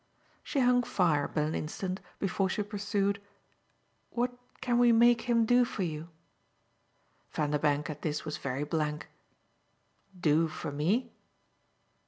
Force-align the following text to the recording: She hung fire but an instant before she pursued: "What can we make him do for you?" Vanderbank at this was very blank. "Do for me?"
She 0.41 0.61
hung 0.61 0.81
fire 0.81 1.27
but 1.27 1.43
an 1.43 1.53
instant 1.53 2.01
before 2.17 2.49
she 2.49 2.63
pursued: 2.63 3.21
"What 4.09 4.31
can 4.59 4.79
we 4.79 4.91
make 4.91 5.29
him 5.29 5.45
do 5.45 5.63
for 5.63 5.83
you?" 5.83 6.09
Vanderbank 7.29 7.87
at 7.87 8.01
this 8.01 8.25
was 8.25 8.37
very 8.39 8.63
blank. 8.63 9.09
"Do 10.19 10.47
for 10.47 10.71
me?" 10.71 11.11